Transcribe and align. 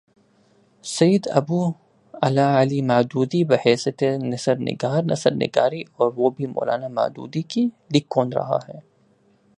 سید 0.83 1.23
ابو 1.39 1.61
الاعلی 2.13 2.81
مودودی، 2.81 3.41
بحیثیت 3.43 4.03
نثر 4.03 4.55
نگار 4.67 5.01
نثر 5.11 5.33
نگاری 5.33 5.83
اور 5.97 6.09
وہ 6.17 6.29
بھی 6.35 6.45
مو 6.53 6.61
لانا 6.65 6.87
مودودی 6.97 7.41
کی! 7.51 7.63
لکھ 7.93 8.07
کون 8.13 8.27
رہا 8.33 8.59
ہے؟ 8.67 8.79